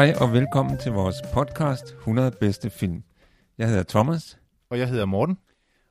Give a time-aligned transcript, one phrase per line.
[0.00, 3.04] Hej og velkommen til vores podcast 100 bedste film.
[3.58, 4.38] Jeg hedder Thomas,
[4.70, 5.38] Og jeg hedder Morten.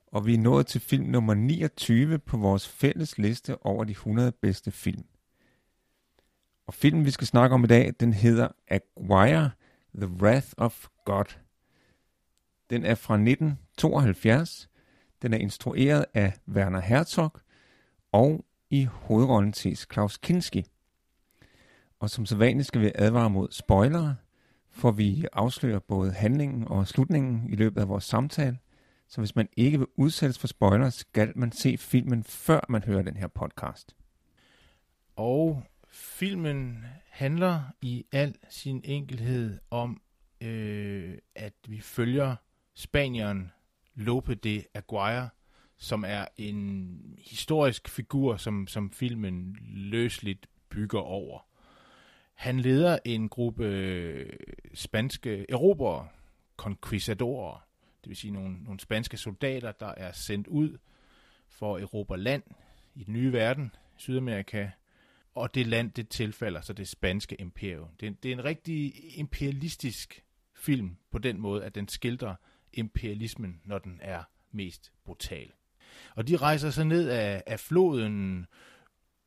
[0.07, 4.31] og vi er nået til film nummer 29 på vores fælles liste over de 100
[4.31, 5.03] bedste film.
[6.67, 9.51] Og filmen, vi skal snakke om i dag, den hedder Aguirre,
[9.95, 11.35] The Wrath of God.
[12.69, 14.69] Den er fra 1972.
[15.21, 17.31] Den er instrueret af Werner Herzog,
[18.11, 20.65] og i hovedrollen ses Klaus Kinski.
[21.99, 24.15] Og som sædvanligt skal vi advare mod spoilere,
[24.71, 28.57] for vi afslører både handlingen og slutningen i løbet af vores samtale.
[29.07, 33.01] Så hvis man ikke vil udsættes for spoilere, skal man se filmen, før man hører
[33.01, 33.95] den her podcast.
[35.15, 40.01] Og filmen handler i al sin enkelhed om,
[40.41, 42.35] øh, at vi følger
[42.73, 43.51] spanieren
[43.95, 45.29] Lope de Aguirre,
[45.77, 51.48] som er en historisk figur, som, som filmen løsligt bygger over.
[52.39, 54.33] Han leder en gruppe øh,
[54.73, 56.07] spanske erobrere,
[56.57, 57.67] conquistadorer,
[58.03, 60.77] det vil sige nogle, nogle spanske soldater, der er sendt ud
[61.47, 62.43] for at erobre land
[62.95, 64.69] i den nye verden, Sydamerika,
[65.35, 67.89] og det land, det tilfalder så det spanske imperium.
[67.99, 70.23] Det er, det er en rigtig imperialistisk
[70.55, 72.35] film på den måde, at den skildrer
[72.73, 75.51] imperialismen, når den er mest brutal.
[76.15, 78.45] Og de rejser så ned af, af floden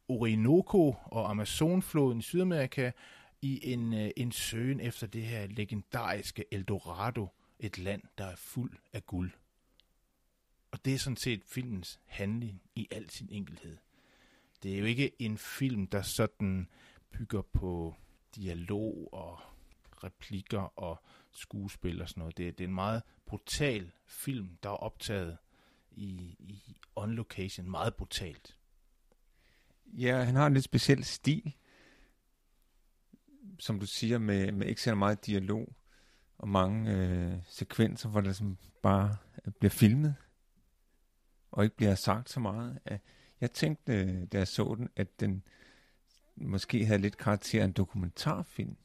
[0.09, 2.91] Orinoco og Amazonfloden i Sydamerika
[3.43, 8.79] i en, øh, en søgen efter det her legendariske Eldorado, et land, der er fuld
[8.93, 9.33] af guld.
[10.71, 13.77] Og det er sådan set filmens handling i al sin enkelhed.
[14.63, 16.69] Det er jo ikke en film, der sådan
[17.11, 17.95] bygger på
[18.37, 19.39] dialog og
[20.05, 21.03] replikker og
[21.33, 22.37] skuespil og sådan noget.
[22.37, 25.37] Det, er- det er en meget brutal film, der er optaget
[25.91, 27.71] i, i on location.
[27.71, 28.57] Meget brutalt.
[29.93, 31.57] Ja, han har en lidt speciel stil,
[33.59, 35.77] som du siger, med, med ikke så meget dialog
[36.39, 39.17] og mange øh, sekvenser, hvor der som bare
[39.47, 40.15] øh, bliver filmet
[41.51, 42.79] og ikke bliver sagt så meget.
[43.41, 45.43] Jeg tænkte, øh, da jeg så den, at den
[46.37, 48.77] måske havde lidt karakter af en dokumentarfilm.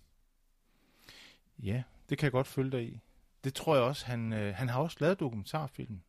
[1.59, 2.99] Ja, det kan jeg godt følge dig i.
[3.43, 6.01] Det tror jeg også, han, øh, han har også lavet dokumentarfilm.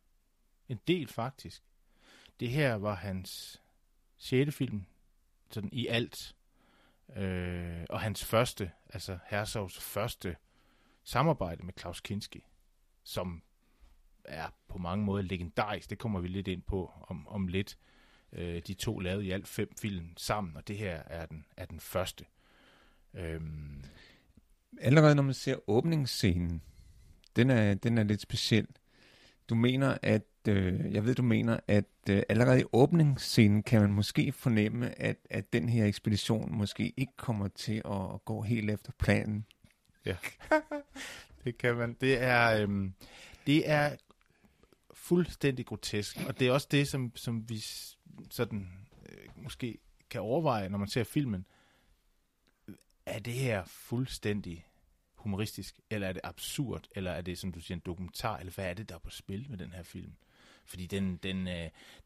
[0.69, 1.63] En del faktisk.
[2.39, 3.61] Det her var hans
[4.19, 4.85] sjette film,
[5.51, 6.35] sådan i alt.
[7.15, 10.35] Øh, og hans første, altså Herzogs første
[11.03, 12.45] samarbejde med Klaus Kinski,
[13.03, 13.43] som
[14.23, 15.89] er på mange måder legendarisk.
[15.89, 17.77] Det kommer vi lidt ind på om, om lidt.
[18.33, 21.65] Øh, de to lavede i alt fem film sammen, og det her er den, er
[21.65, 22.25] den første.
[23.13, 23.83] Øhm,
[24.81, 26.61] Allerede når man ser åbningsscenen,
[27.35, 28.67] den er, den er lidt speciel.
[29.49, 33.93] Du mener, at, øh, jeg ved, du mener, at øh, allerede i åbningsscenen kan man
[33.93, 38.91] måske fornemme, at, at den her ekspedition måske ikke kommer til at gå helt efter
[38.99, 39.45] planen.
[40.05, 40.15] Ja,
[41.43, 41.97] det kan man.
[42.01, 42.93] Det er, øhm,
[43.47, 43.95] det er
[44.93, 47.63] fuldstændig grotesk, og det er også det, som, som vi
[48.29, 48.67] sådan
[49.09, 49.77] øh, måske
[50.09, 51.45] kan overveje, når man ser filmen.
[53.05, 54.65] Er det her fuldstændig
[55.13, 58.65] humoristisk, eller er det absurd, eller er det, som du siger, en dokumentar, eller hvad
[58.65, 60.13] er det, der er på spil med den her film?
[60.69, 61.53] Fordi den, den, øh,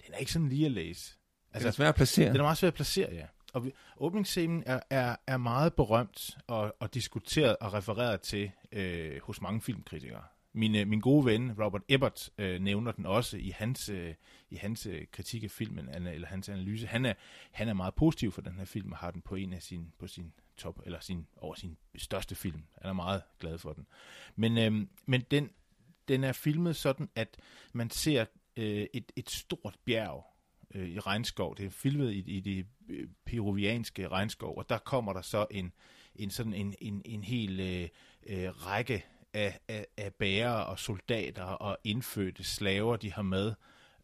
[0.06, 1.18] den er ikke sådan lige at læse.
[1.54, 2.28] Altså, det er svært at placere.
[2.28, 3.26] Den er meget svær at placere, ja.
[3.54, 9.22] Og vi, åbningsscenen er, er, er meget berømt og, og diskuteret og refereret til øh,
[9.24, 10.24] hos mange filmkritikere.
[10.54, 14.14] Min, øh, min gode ven, Robert Ebert, øh, nævner den også i hans, øh,
[14.50, 16.88] i hans øh, kritik af filmen, eller hans analyse.
[16.88, 17.14] Han er,
[17.52, 19.94] han er meget positiv for den her film, og har den på en af sin,
[20.00, 22.64] på sin top, eller sin, over sin største film.
[22.82, 23.88] Han er meget glad for den.
[24.36, 25.50] Men, øh, men den,
[26.08, 27.38] den er filmet sådan, at
[27.74, 28.26] man ser
[28.58, 30.26] øh, et, et stort bjerg
[30.76, 31.58] øh, i regnskov.
[31.58, 35.74] Det er filmet i, i det øh, peruvianske regnskov, og der kommer der så en,
[36.16, 37.90] en sådan en, en, en hel øh,
[38.26, 43.54] øh, række af, af, af bærere og soldater og indfødte slaver, de har med,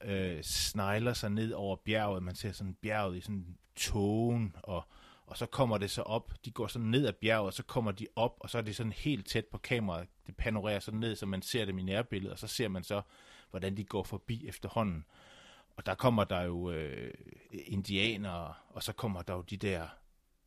[0.04, 2.24] øh, snegler sig ned over bjerget.
[2.24, 4.84] Man ser sådan bjerget i sådan tågen, og,
[5.26, 6.34] og så kommer det så op.
[6.46, 8.76] De går sådan ned ad bjerget, og så kommer de op, og så er det
[8.76, 10.08] sådan helt tæt på kameraet.
[10.28, 13.02] Det panorerer sådan ned, så man ser dem i nærbilledet, og så ser man så,
[13.50, 15.06] hvordan de går forbi efterhånden.
[15.76, 17.14] og der kommer der jo øh,
[17.52, 19.88] indianere, og så kommer der jo de der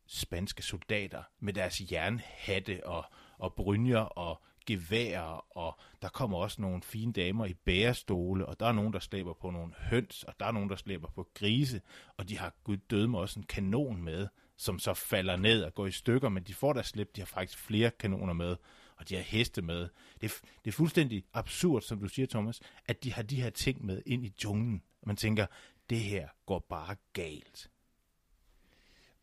[0.06, 3.04] spanske soldater med deres jernhatte og,
[3.38, 8.66] og brynjer og geværer, og der kommer også nogle fine damer i bærestole, og der
[8.66, 11.80] er nogen, der slæber på nogle høns, og der er nogen, der slæber på grise,
[12.16, 15.74] og de har gud døde med også en kanon med, som så falder ned og
[15.74, 18.56] går i stykker, men de får der slip, de har faktisk flere kanoner med,
[19.02, 19.88] og de har heste med.
[20.20, 20.34] Det er,
[20.64, 24.02] det er fuldstændig absurd, som du siger, Thomas, at de har de her ting med
[24.06, 24.82] ind i junglen.
[25.02, 25.46] Og man tænker,
[25.90, 27.70] det her går bare galt.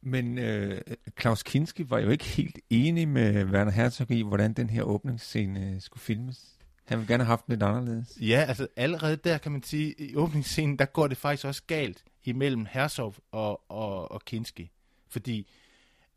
[0.01, 0.81] Men øh,
[1.15, 5.73] Klaus Kinski var jo ikke helt enig med Werner Herzog i, hvordan den her åbningsscene
[5.73, 6.57] øh, skulle filmes.
[6.85, 8.17] Han ville gerne have haft den lidt anderledes.
[8.21, 12.03] Ja, altså allerede der kan man sige, i åbningsscenen, der går det faktisk også galt
[12.23, 14.71] imellem Herzog og, og, og Kinski.
[15.09, 15.47] Fordi,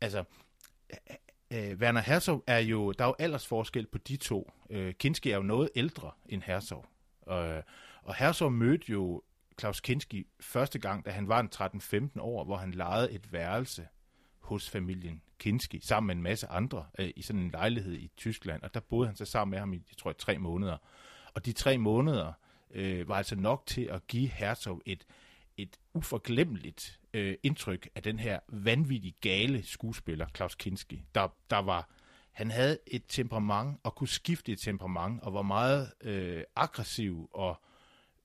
[0.01, 0.23] altså,
[1.53, 4.51] øh, Werner Herzog er jo, der er jo aldersforskel på de to.
[4.69, 6.85] Øh, Kinski er jo noget ældre end Herzog.
[7.29, 7.61] Øh,
[8.03, 9.21] og Herzog mødte jo
[9.55, 11.49] Klaus Kinski første gang, da han var en
[12.15, 13.87] 13-15 år, hvor han lejede et værelse
[14.39, 18.61] hos familien Kinski, sammen med en masse andre, øh, i sådan en lejlighed i Tyskland.
[18.61, 20.77] Og der boede han så sammen med ham i, jeg tror, tre måneder.
[21.33, 22.33] Og de tre måneder
[22.71, 25.05] øh, var altså nok til at give Herzog et,
[25.57, 31.03] et uforglemmeligt øh, indtryk af den her vanvittigt gale skuespiller, Klaus Kinski.
[31.15, 31.89] Der, der var,
[32.31, 37.61] han havde et temperament og kunne skifte et temperament, og var meget øh, aggressiv og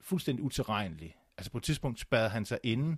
[0.00, 1.16] fuldstændig utilregnelig.
[1.38, 2.96] Altså på et tidspunkt spadede han sig inde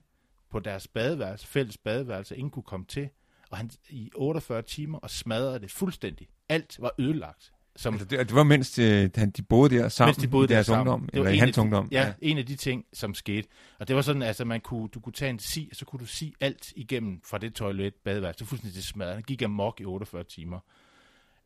[0.51, 3.09] på deres badeværelse, fælles badeværelse, ingen kunne komme til,
[3.51, 6.29] og han i 48 timer og smadrede det fuldstændig.
[6.49, 7.53] Alt var ødelagt.
[7.77, 10.45] Som, altså det, det var mens de, øh, de boede der sammen, mens de boede
[10.45, 11.89] i deres der ungdom, det eller i hans de, ungdom.
[11.93, 13.49] Ja, ja, en af de ting, som skete.
[13.79, 16.01] Og det var sådan, altså man kunne, du kunne tage en si, og så kunne
[16.01, 18.39] du si alt igennem fra det toilet, badeværelse.
[18.39, 19.15] Det var fuldstændig det smadret.
[19.15, 20.59] Han gik amok i 48 timer.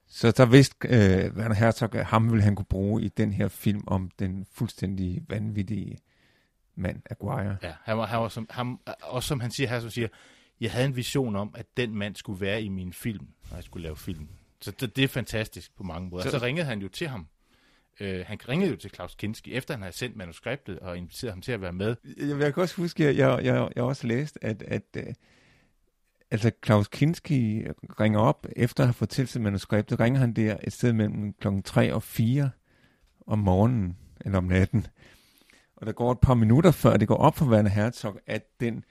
[0.06, 3.48] Så der vidste øh, Werner Herzog, at ham ville han kunne bruge i den her
[3.48, 5.98] film om den fuldstændig vanvittige
[6.76, 7.56] mand, Aguirre.
[7.62, 10.08] Ja, han var, han var som, ham, også som han siger her, som siger,
[10.60, 13.64] jeg havde en vision om, at den mand skulle være i min film, når jeg
[13.64, 14.28] skulle lave film.
[14.64, 16.24] Så det, det er fantastisk på mange måder.
[16.24, 17.26] Så, så ringede han jo til ham.
[18.00, 21.40] Uh, han ringede jo til Klaus Kinski, efter han havde sendt manuskriptet og inviteret ham
[21.40, 21.96] til at være med.
[22.16, 25.02] Jeg, jeg kan også huske, at jeg, jeg, jeg også læst, at, at uh,
[26.30, 27.64] altså Klaus Kinski
[28.00, 31.62] ringer op, efter at have fået til manuskriptet, ringer han der et sted mellem klokken
[31.62, 32.50] 3 og 4
[33.26, 34.86] om morgenen, eller om natten.
[35.76, 38.84] Og der går et par minutter før det går op for Werner Herzog, at den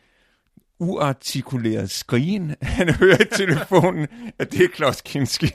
[0.84, 4.08] uartikulerede skrigen, han hører i telefonen,
[4.40, 5.52] at det er Klaus Kinski.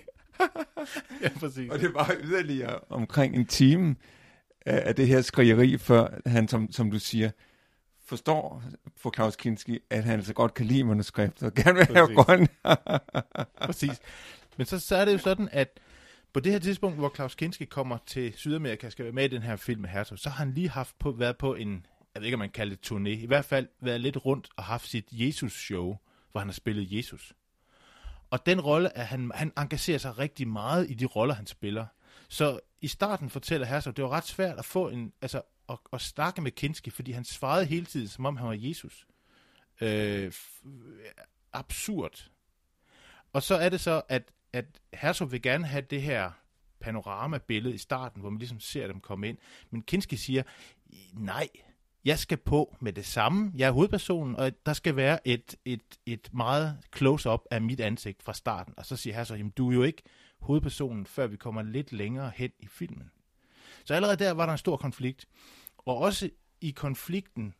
[1.23, 1.71] ja, præcis.
[1.71, 3.97] Og det var yderligere omkring en time
[4.67, 7.31] af det her skrigeri, før han, som, som du siger,
[8.05, 8.63] forstår
[8.97, 12.49] for Klaus Kinski, at han altså godt kan lide manuskriptet og gerne vil have grøn.
[13.67, 14.01] Præcis.
[14.57, 15.81] Men så, så er det jo sådan, at
[16.33, 19.43] på det her tidspunkt, hvor Klaus Kinski kommer til Sydamerika, skal være med i den
[19.43, 21.87] her film med Hertog, så har han lige haft på, været på en,
[22.19, 24.65] jeg ved ikke, om man kalder det turné, i hvert fald været lidt rundt og
[24.65, 25.97] haft sit Jesus-show,
[26.33, 27.33] hvor han har spillet Jesus.
[28.31, 31.87] Og den rolle, at han, han engagerer sig rigtig meget i de roller, han spiller.
[32.29, 36.01] Så i starten fortæller Herzog, det var ret svært at få en, altså at, at
[36.01, 39.07] snakke med Kinski, fordi han svarede hele tiden, som om han var Jesus.
[39.81, 40.33] Øh,
[41.53, 42.31] absurd.
[43.33, 44.65] Og så er det så, at, at
[44.95, 46.31] Herzog vil gerne have det her
[46.81, 49.39] panoramabillede i starten, hvor man ligesom ser dem komme ind.
[49.71, 50.43] Men Kinski siger,
[51.13, 51.49] nej,
[52.09, 53.53] jeg skal på med det samme.
[53.57, 58.23] Jeg er hovedpersonen, og der skal være et, et, et meget close-up af mit ansigt
[58.23, 58.75] fra starten.
[58.77, 60.03] Og så siger Herzog, jamen du er jo ikke
[60.41, 63.11] hovedpersonen, før vi kommer lidt længere hen i filmen.
[63.85, 65.29] Så allerede der var der en stor konflikt.
[65.79, 67.55] Og også i konflikten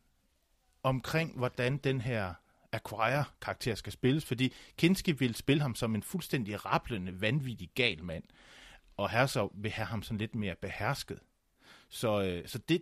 [0.83, 2.33] omkring, hvordan den her
[2.71, 8.23] Acquire-karakter skal spilles, fordi Kinski vil spille ham som en fuldstændig rablende, vanvittig gal mand,
[8.97, 11.19] og Herzog vil have ham sådan lidt mere behersket.
[11.89, 12.81] Så, øh, så det,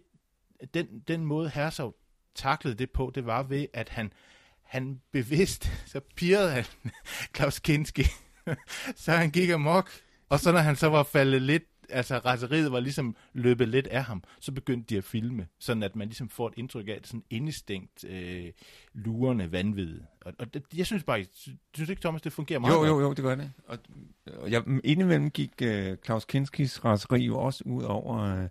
[0.74, 1.96] den, den måde Herzog
[2.36, 4.14] taklede det på, det var ved, at han,
[4.62, 6.66] han bevidst, så pirrede han
[7.34, 8.04] Klaus Kinski,
[8.96, 9.90] så han gik amok,
[10.30, 14.04] og så når han så var faldet lidt altså raseriet var ligesom løbet lidt af
[14.04, 17.08] ham, så begyndte de at filme, sådan at man ligesom får et indtryk af, det
[17.08, 18.52] sådan indestængt, øh,
[18.94, 20.00] lurende vanvid.
[20.22, 21.26] Og, og det, jeg synes bare,
[21.74, 23.52] synes ikke, Thomas, det fungerer meget Jo, jo, jo, det gør det.
[23.68, 23.78] Og,
[24.26, 28.48] og jeg, indimellem gik øh, Klaus Kinskis raseri jo også ud over øh,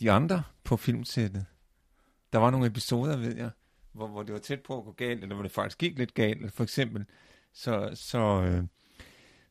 [0.00, 1.46] de andre på filmsættet.
[2.32, 3.50] Der var nogle episoder, ved jeg,
[3.92, 6.14] hvor, hvor det var tæt på at gå galt, eller hvor det faktisk gik lidt
[6.14, 6.52] galt.
[6.52, 7.04] For eksempel,
[7.52, 8.64] så, så øh,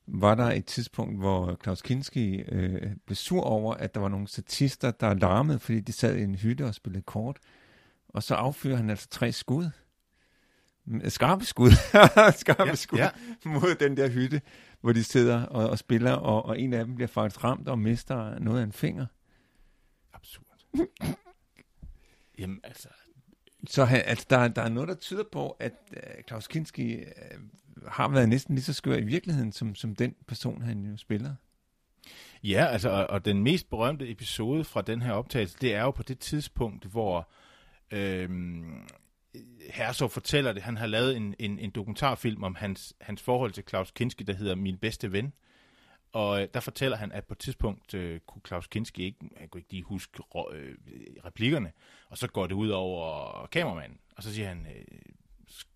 [0.08, 4.28] var der et tidspunkt, hvor Klaus Kinski øh, blev sur over, at der var nogle
[4.28, 7.40] statister, der larmede, fordi de sad i en hytte og spillede kort.
[8.10, 9.70] Og så affyrer han altså tre skud.
[11.08, 11.72] Skarpe skud.
[12.40, 13.10] Skarpe ja, skud ja.
[13.46, 14.42] mod den der hytte,
[14.82, 17.80] hvor de sidder og, og spiller, og, og en af dem bliver faktisk ramt og
[17.80, 19.06] mister noget af en finger.
[22.40, 22.88] Jamen altså,
[23.68, 27.04] Så han, altså, der, der er noget, der tyder på, at uh, Klaus Kinski uh,
[27.88, 31.36] har været næsten lige så skør i virkeligheden, som, som den person, han jo spiller.
[32.44, 35.92] Ja, altså, og, og den mest berømte episode fra den her optagelse, det er jo
[35.92, 37.30] på det tidspunkt, hvor
[37.92, 38.88] øhm,
[39.70, 40.64] Herzog fortæller det.
[40.64, 44.34] Han har lavet en, en, en dokumentarfilm om hans, hans forhold til Klaus Kinski, der
[44.34, 45.34] hedder Min bedste ven.
[46.14, 49.50] Og øh, der fortæller han, at på et tidspunkt øh, kunne Klaus Kinski ikke, han
[49.50, 50.76] kunne ikke lige huske øh,
[51.26, 51.72] replikkerne,
[52.10, 55.02] og så går det ud over kameramanden, og så siger han, øh,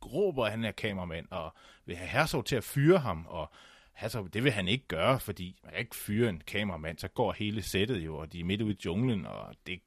[0.06, 1.54] råber han er kameramand, og
[1.86, 3.52] vil have Herzog til at fyre ham, og
[3.94, 7.32] Herzog, det vil han ikke gøre, fordi man kan ikke fyre en kameramand, så går
[7.32, 9.82] hele sættet jo, og de er midt ude i junglen, og det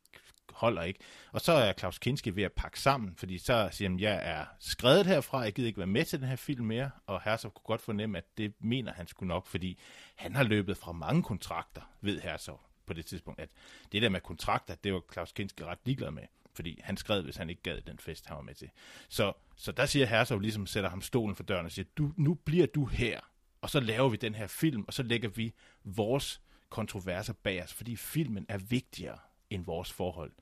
[0.57, 1.01] holder ikke.
[1.33, 4.45] Og så er Klaus Kinski ved at pakke sammen, fordi så siger han, jeg er
[4.61, 7.65] skrevet herfra, jeg gider ikke være med til den her film mere, og Herzog kunne
[7.67, 9.79] godt fornemme, at det mener han skulle nok, fordi
[10.15, 13.51] han har løbet fra mange kontrakter, ved Herzog på det tidspunkt, at
[13.93, 16.23] det der med kontrakter, det var Klaus Kinski ret ligeglad med,
[16.55, 18.71] fordi han skrev, hvis han ikke gad den fest, han var med til.
[19.09, 22.35] Så, så der siger Herzog ligesom, sætter ham stolen for døren og siger, du, nu
[22.35, 23.21] bliver du her,
[23.61, 27.75] og så laver vi den her film, og så lægger vi vores kontroverser bag os,
[27.75, 29.19] fordi filmen er vigtigere
[29.51, 30.33] end vores forhold.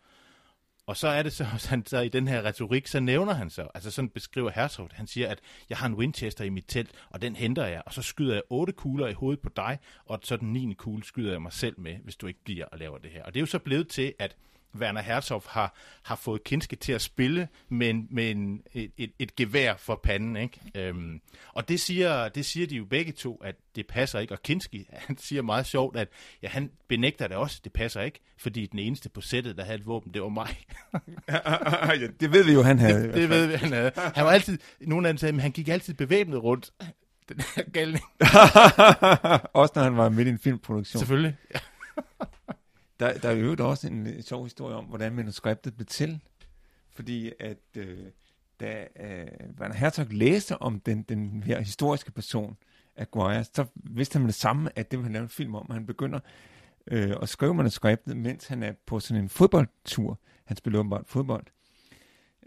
[0.86, 3.68] Og så er det så, han så i den her retorik, så nævner han så,
[3.74, 7.22] altså sådan beskriver Herzog, han siger, at jeg har en Winchester i mit telt, og
[7.22, 10.36] den henter jeg, og så skyder jeg otte kugler i hovedet på dig, og så
[10.36, 13.10] den niende kugle skyder jeg mig selv med, hvis du ikke bliver og laver det
[13.10, 13.22] her.
[13.22, 14.36] Og det er jo så blevet til, at
[14.78, 19.12] Werner Herzog har, har fået Kinske til at spille med, en, med en, et, et,
[19.18, 20.36] et gevær for panden.
[20.36, 20.60] Ikke?
[20.74, 21.20] Øhm,
[21.52, 24.34] og det siger, det siger de jo begge to, at det passer ikke.
[24.34, 26.08] Og Kinski, han siger meget sjovt, at
[26.42, 29.78] ja, han benægter det også, det passer ikke, fordi den eneste på sættet, der havde
[29.78, 30.56] et våben, det var mig.
[32.00, 33.02] ja, det ved vi jo, han havde.
[33.02, 33.92] Det, det ved vi, han havde.
[33.96, 36.70] Han var altid, nogen af dem sagde, men han gik altid bevæbnet rundt.
[37.28, 38.04] Den her galning.
[39.60, 40.98] også når han var midt i en filmproduktion.
[40.98, 41.36] Selvfølgelig.
[43.02, 46.20] Der, der er jo også en sjov historie om, hvordan manuskriptet blev til.
[46.90, 47.98] Fordi at øh,
[48.60, 49.26] da øh,
[49.60, 52.56] Werner Herzog læste om den, den her historiske person,
[52.96, 55.70] Aguirre, så vidste han med det samme, at det ville han lave en film om.
[55.70, 56.20] Han begynder
[56.86, 60.18] øh, at skrive manuskriptet, mens han er på sådan en fodboldtur.
[60.44, 61.44] Han spiller åbenbart fodbold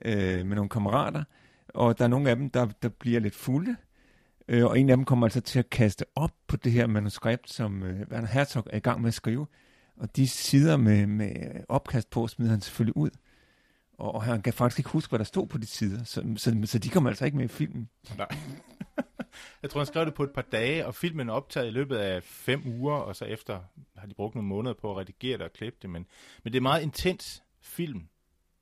[0.06, 1.24] øh, med nogle kammerater,
[1.68, 3.76] og der er nogle af dem, der, der bliver lidt fulde,
[4.48, 7.54] øh, og en af dem kommer altså til at kaste op på det her manuskript,
[7.54, 9.48] som øh, Werner Herzog er i gang med at skrive.
[9.98, 13.10] Og de sider med, med opkast på smider han selvfølgelig ud.
[13.98, 16.04] Og, og han kan faktisk ikke huske, hvad der stod på de sider.
[16.04, 17.90] Så, så, så de kommer altså ikke med i filmen.
[18.18, 18.28] Nej.
[19.62, 21.98] Jeg tror, han skrev det på et par dage, og filmen er optaget i løbet
[21.98, 23.60] af fem uger, og så efter
[23.96, 25.90] har de brugt nogle måneder på at redigere det og klippe det.
[25.90, 26.06] Men,
[26.44, 28.08] men det er meget intens film.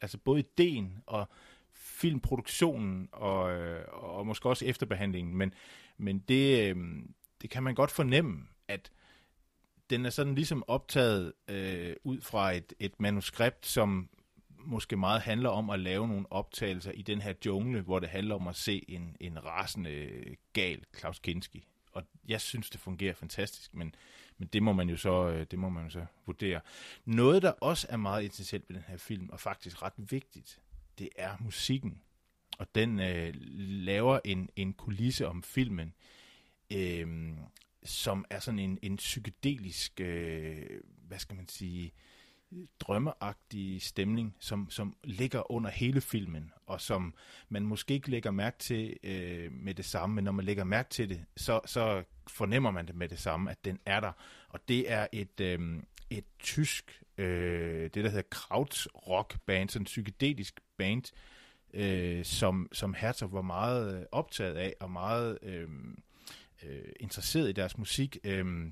[0.02, 1.30] Altså både ideen og
[1.74, 5.38] filmproduktionen, og, øh, og måske også efterbehandlingen.
[5.38, 5.54] Men,
[5.98, 6.75] men det, øh,
[7.42, 8.92] det kan man godt fornemme, at
[9.94, 14.10] den er sådan ligesom optaget øh, ud fra et, et manuskript, som
[14.58, 18.36] måske meget handler om at lave nogle optagelser i den her jungle, hvor det handler
[18.36, 20.20] om at se en, en rasende
[20.54, 21.68] gal Klaus Kinski.
[21.92, 23.96] Og jeg synes, det fungerer fantastisk, men,
[24.38, 26.62] men det må man jo så øh, det må man jo så vurdere.
[27.06, 30.62] Noget, der også er meget essentielt ved den her film, og faktisk ret vigtigt,
[31.00, 32.02] det er musikken.
[32.58, 35.94] Og den øh, laver en, en kulisse om filmen,
[36.72, 37.34] øh,
[37.86, 41.94] som er sådan en, en psykedelisk, øh, hvad skal man sige,
[42.80, 47.13] drømmeagtig stemning, som, som ligger under hele filmen, og som
[47.50, 50.90] man måske ikke lægger mærke til øh, med det samme, men når man lægger mærke
[50.90, 54.12] til det, så, så fornemmer man det med det samme, at den er der.
[54.50, 59.86] Og det er et, øh, et tysk, øh, det der hedder Krautrock band, sådan en
[59.86, 61.04] psykedelisk band,
[61.74, 65.40] øh, som, som Herzog var meget optaget af, og meget...
[65.42, 65.70] Øh,
[66.65, 68.17] øh, interesseret i deres musik.
[68.24, 68.72] Øh,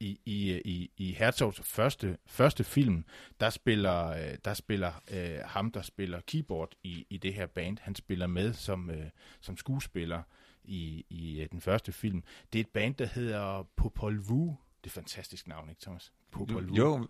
[0.00, 3.04] i, i, i, i Herzogs første, første film,
[3.40, 7.78] der spiller, øh, der spiller øh, ham, der spiller keyboard i, i det her band,
[7.80, 9.06] han spiller med som, øh,
[9.40, 10.22] som skuespiller
[10.64, 12.22] i, i øh, den første film.
[12.52, 14.48] Det er et band, der hedder Popol Vuh.
[14.48, 16.12] Det er et fantastisk navn, ikke Thomas?
[16.30, 16.78] Popol Vuh.
[16.78, 17.06] Jo.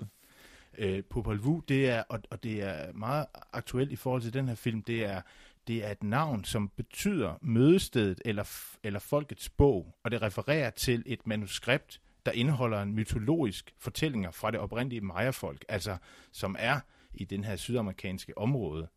[0.79, 4.49] Øh, Popol Vuh, det er, og, og det er meget aktuelt i forhold til den
[4.49, 5.23] her film, det er
[5.69, 11.03] det er et navn, som betyder mødestedet eller, eller folkets bog, og det refererer til
[11.07, 15.97] et manuskript, der indeholder en mytologisk fortællinger fra det oprindelige Maya-folk, altså
[16.33, 16.81] som er
[17.15, 18.89] i den her sydamerikanske område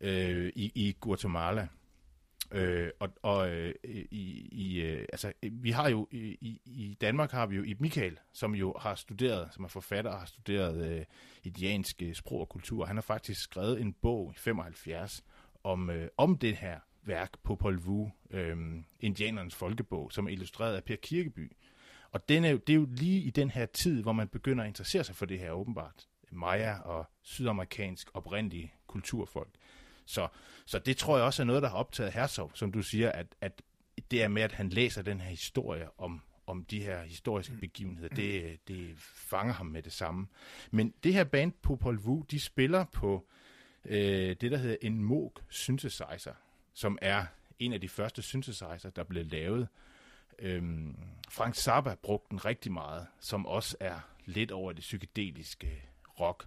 [0.00, 1.68] øh, i, i Guatemala.
[2.52, 7.46] Øh, og og øh, i, i, øh, altså, vi har jo i, i Danmark har
[7.46, 11.04] vi jo i Michael, som jo har studeret, som er forfatter og har studeret øh,
[11.44, 12.84] indianske sprog og kultur.
[12.84, 15.24] Han har faktisk skrevet en bog i 75
[15.64, 18.56] om, øh, om det her værk, på Paul Vu, øh,
[19.00, 21.52] Indianernes folkebog, som er illustreret af Per Kirkeby.
[22.10, 24.68] Og den er det er jo lige i den her tid, hvor man begynder at
[24.68, 26.06] interessere sig for det her åbenbart.
[26.30, 29.50] Maya og sydamerikansk oprindelige kulturfolk.
[30.06, 30.28] Så,
[30.66, 33.26] så det tror jeg også er noget, der har optaget Herzog, som du siger, at,
[33.40, 33.62] at
[34.10, 38.08] det er med, at han læser den her historie om, om de her historiske begivenheder,
[38.08, 40.26] det, det fanger ham med det samme.
[40.70, 43.26] Men det her band, Popol Vuh, de spiller på
[43.84, 46.34] øh, det, der hedder en Moog synthesizer,
[46.74, 47.26] som er
[47.58, 49.68] en af de første synthesizer, der blev lavet.
[50.38, 50.96] Øhm,
[51.28, 55.82] Frank Zappa brugte den rigtig meget, som også er lidt over det psykedeliske
[56.20, 56.46] rock.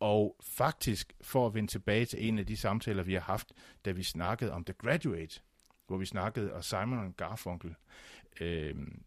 [0.00, 3.52] Og faktisk, for at vende tilbage til en af de samtaler, vi har haft,
[3.84, 5.40] da vi snakkede om The Graduate,
[5.86, 7.74] hvor vi snakkede om Simon Garfunkel,
[8.40, 9.02] øhm,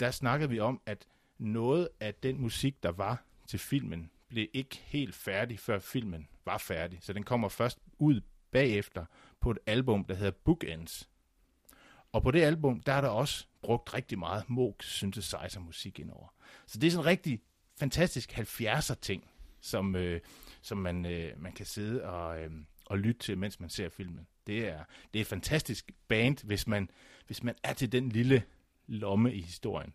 [0.00, 1.06] der snakkede vi om, at
[1.38, 6.58] noget af den musik, der var til filmen, blev ikke helt færdig, før filmen var
[6.58, 6.98] færdig.
[7.02, 9.04] Så den kommer først ud bagefter
[9.40, 11.08] på et album, der hedder Bookends.
[12.12, 16.34] Og på det album, der er der også brugt rigtig meget Moog synthesizer musik indover.
[16.66, 17.40] Så det er sådan en rigtig
[17.76, 20.20] fantastisk 70'er ting, som, øh,
[20.62, 22.50] som man, øh, man kan sidde og, øh,
[22.86, 24.26] og lytte til, mens man ser filmen.
[24.46, 26.90] Det er, det er et fantastisk band, hvis man,
[27.26, 28.42] hvis man er til den lille
[28.86, 29.94] lomme i historien.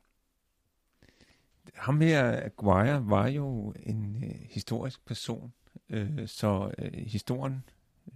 [1.74, 5.54] Ham her, Aguirre, var jo en øh, historisk person,
[5.90, 7.64] øh, så øh, historien,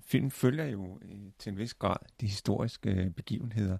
[0.05, 3.77] film følger jo øh, til en vis grad de historiske øh, begivenheder.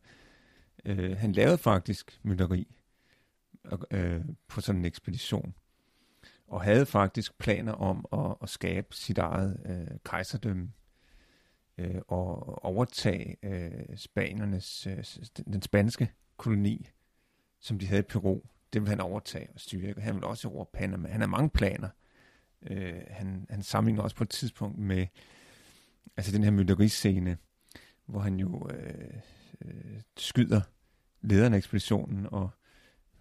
[0.85, 2.75] Øh, han lavede faktisk mytteri
[3.91, 5.53] øh, på sådan en ekspedition,
[6.47, 10.71] og havde faktisk planer om at, at skabe sit eget øh, kejserdømme
[11.77, 15.03] øh, og overtage øh, spanernes, øh,
[15.53, 16.89] den spanske koloni,
[17.59, 18.41] som de havde i Peru.
[18.73, 19.93] Det vil han overtage og styre.
[19.97, 21.09] Han vil også over Panama.
[21.09, 21.89] Han har mange planer.
[22.69, 25.07] Øh, han, han sammenligner også på et tidspunkt med
[26.17, 27.37] altså den her mytteriscene,
[28.05, 29.13] hvor han jo øh,
[29.65, 30.61] øh, skyder
[31.21, 32.49] lederen af ekspeditionen og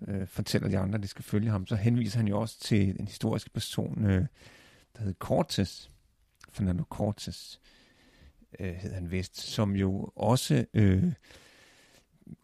[0.08, 1.66] øh, fortæller de andre, at de skal følge ham.
[1.66, 4.26] Så henviser han jo også til en historisk person, øh,
[4.96, 5.90] der hed Cortes,
[6.52, 7.60] Fernando Cortes,
[8.60, 11.12] øh, hed han vist, som jo også øh,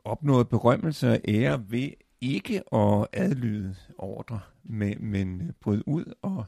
[0.05, 1.90] opnåede berømmelse og ære ved
[2.21, 6.45] ikke at adlyde ordre, men, men øh, bryde ud og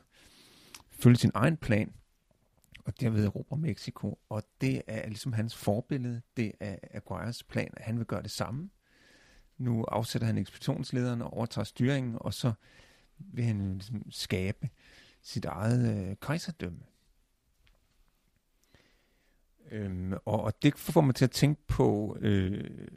[0.90, 1.94] følge sin egen plan,
[2.84, 4.18] og derved erobre Mexico.
[4.28, 8.30] Og det er ligesom hans forbillede, det er Aguirres plan, at han vil gøre det
[8.30, 8.70] samme.
[9.58, 12.52] Nu afsætter han ekspeditionslederen og overtager styringen, og så
[13.18, 14.68] vil han ligesom skabe
[15.22, 16.80] sit eget øh, kejserdømme.
[19.70, 22.88] Øhm, og, og det får mig til at tænke på, øh,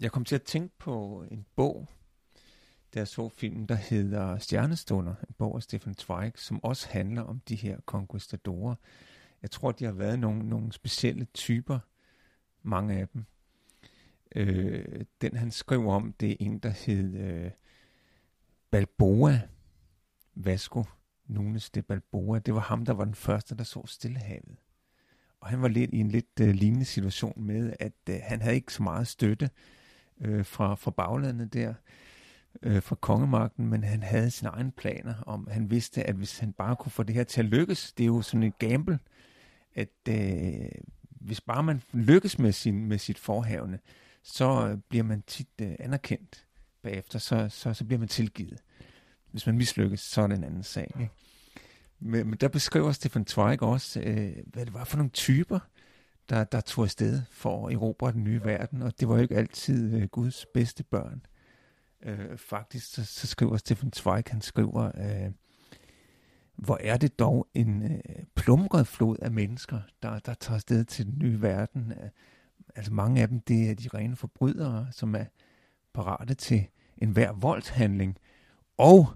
[0.00, 1.88] jeg kom til at tænke på en bog,
[2.94, 7.40] der så filmen, der hedder Stjernestunder, en bog af Stefan Zweig, som også handler om
[7.48, 8.74] de her conquistadorer.
[9.42, 11.78] Jeg tror, de har været nogle, nogle specielle typer,
[12.62, 13.24] mange af dem.
[14.36, 17.50] Øh, den han skriver om, det er en, der hed øh,
[18.70, 19.40] Balboa
[20.34, 20.84] Vasco
[21.26, 22.38] Nunes de Balboa.
[22.38, 24.56] Det var ham, der var den første, der så Stillehavet.
[25.40, 28.56] Og han var lidt i en lidt øh, lignende situation med, at øh, han havde
[28.56, 29.50] ikke så meget støtte
[30.20, 31.74] øh, fra, fra baglandet der,
[32.62, 36.52] øh, fra kongemagten, men han havde sine egne planer om, han vidste, at hvis han
[36.52, 38.98] bare kunne få det her til at lykkes, det er jo sådan et gamble,
[39.74, 40.70] at øh,
[41.10, 43.78] hvis bare man lykkes med, sin, med sit forhavne,
[44.22, 46.46] så øh, bliver man tit øh, anerkendt
[46.82, 48.58] bagefter, så, så, så bliver man tilgivet.
[49.30, 50.94] Hvis man mislykkes, så er det en anden sag.
[51.00, 51.12] Ikke?
[52.00, 55.58] Men, men der beskriver Stefan Zweig også, øh, hvad det var for nogle typer,
[56.28, 59.36] der, der tog afsted for at erobre den nye verden, og det var jo ikke
[59.36, 61.22] altid øh, Guds bedste børn.
[62.02, 65.32] Øh, faktisk så, så skriver Stefan Zweig, han skriver, øh,
[66.56, 67.98] hvor er det dog en øh,
[68.34, 71.92] plumret flod af mennesker, der, der tager afsted til den nye verden.
[72.76, 75.24] Altså mange af dem, det er de rene forbrydere, som er
[75.94, 78.18] parate til enhver voldshandling,
[78.76, 79.08] og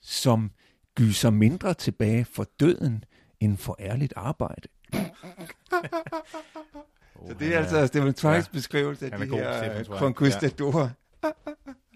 [0.00, 0.50] som
[0.94, 3.04] gyser mindre tilbage for døden
[3.40, 4.68] end for ærligt arbejde.
[4.92, 5.00] oh,
[7.28, 10.88] Så det er altså Stefan Zweigs ja, beskrivelse af de her conquistadorer.
[11.24, 11.30] Ja.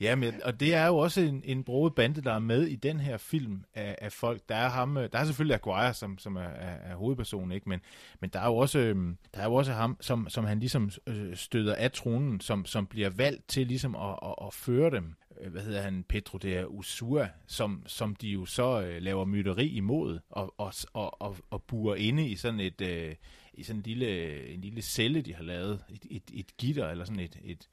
[0.00, 2.76] Ja, men, og det er jo også en, en broet bande, der er med i
[2.76, 4.40] den her film af, af folk.
[4.48, 7.68] Der er ham, øh, der er selvfølgelig Aguirre, som, som er, er, er hovedpersonen, ikke?
[7.68, 7.80] Men,
[8.20, 10.90] men der er jo også, øhm, der er jo også ham, som, som han ligesom
[11.06, 15.14] øh, støder af tronen, som, som bliver valgt til ligesom at, at, at føre dem
[15.40, 19.68] øh, hvad hedder han, Pedro de Usua, som, som de jo så øh, laver mytteri
[19.68, 23.14] imod, og, og, og, og, og burer inde i sådan et, øh,
[23.54, 27.04] i sådan en lille, en lille celle, de har lavet, et, et, et gitter, eller
[27.04, 27.68] sådan et, et,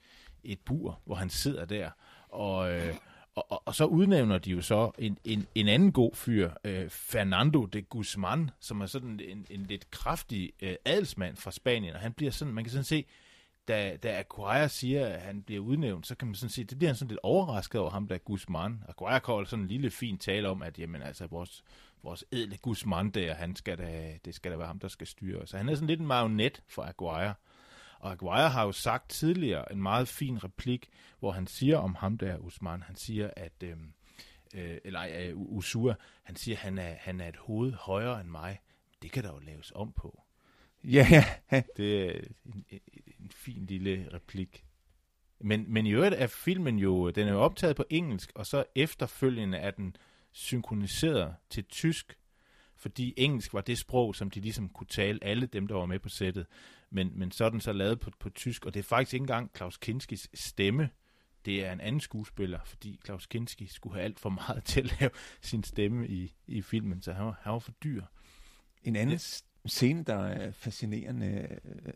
[0.46, 1.90] et bur, hvor han sidder der,
[2.30, 2.96] og, øh,
[3.36, 6.90] og, og, og så udnævner de jo så en, en, en anden god fyr, øh,
[6.90, 12.00] Fernando de Guzman, som er sådan en, en lidt kraftig øh, adelsmand fra Spanien, og
[12.00, 13.06] han bliver sådan, man kan sådan se,
[13.68, 16.90] da, da Aguirre siger, at han bliver udnævnt, så kan man sådan sige, det bliver
[16.90, 18.84] han sådan lidt overrasket over ham, der Guzman.
[18.88, 21.64] Aguirre kommer sådan en lille fin tale om, at jamen, altså, vores,
[22.04, 25.48] vores edle Guzman der, han skal da, det skal da være ham, der skal styre.
[25.48, 27.34] Så han er sådan lidt en marionet for Aguirre.
[28.06, 30.90] Og Aguirre har jo sagt tidligere en meget fin replik,
[31.20, 33.78] hvor han siger om ham der, Usman, han siger, at, øh,
[34.54, 38.30] øh, eller øh, Usua, han siger, at han er, han er et hoved højere end
[38.30, 38.60] mig.
[39.02, 40.24] Det kan der jo laves om på.
[40.84, 41.26] Ja, ja.
[41.78, 42.80] Det er en, en,
[43.20, 44.66] en fin lille replik.
[45.40, 48.64] Men, men i øvrigt er filmen jo, den er jo optaget på engelsk, og så
[48.76, 49.96] efterfølgende er den
[50.32, 52.18] synkroniseret til tysk,
[52.76, 56.00] fordi engelsk var det sprog, som de ligesom kunne tale, alle dem, der var med
[56.00, 56.46] på sættet.
[56.96, 59.24] Men, men så er den så lavet på, på tysk, og det er faktisk ikke
[59.24, 60.90] engang Klaus Kinskis stemme,
[61.46, 65.00] det er en anden skuespiller, fordi Klaus Kinski skulle have alt for meget til at
[65.00, 68.04] lave sin stemme i, i filmen, så han var, han var for dyr.
[68.84, 69.20] En anden
[69.64, 69.68] ja.
[69.68, 71.94] scene, der er fascinerende, øh,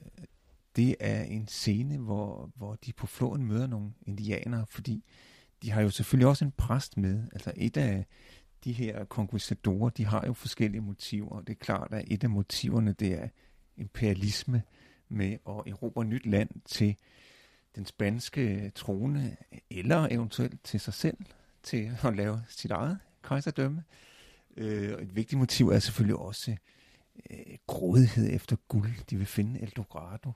[0.76, 5.04] det er en scene, hvor, hvor de på floden møder nogle indianere, fordi
[5.64, 7.24] de har jo selvfølgelig også en præst med.
[7.34, 8.06] Altså et af
[8.64, 12.30] de her konquistadorer, de har jo forskellige motiver, og det er klart, at et af
[12.30, 13.28] motiverne, det er
[13.78, 14.64] imperialisme
[15.10, 16.96] med at erobre nyt land til
[17.76, 19.38] den spanske trone,
[19.70, 21.18] eller eventuelt til sig selv,
[21.64, 23.84] til at lave sit eget kejserdømme.
[24.58, 26.56] Øh, et vigtigt motiv er selvfølgelig også
[27.32, 29.06] øh, grådighed efter guld.
[29.10, 30.32] De vil finde Eldorado.